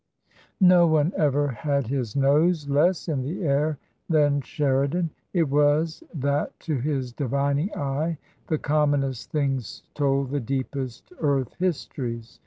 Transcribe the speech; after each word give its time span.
No 0.59 0.87
one 0.87 1.13
ever 1.15 1.49
had 1.49 1.85
his 1.85 2.15
nose 2.15 2.67
less 2.67 3.07
in 3.07 3.21
the 3.21 3.43
air 3.43 3.77
than 4.09 4.41
Sheri 4.41 4.89
dan. 4.89 5.11
It 5.31 5.47
was 5.47 6.03
that 6.11 6.59
to 6.61 6.79
his 6.79 7.13
divining 7.13 7.71
eye 7.75 8.17
the 8.47 8.57
commonest 8.57 9.29
things 9.31 9.83
told 9.93 10.31
the 10.31 10.39
deepest 10.39 11.13
earth 11.21 11.53
histories. 11.59 12.39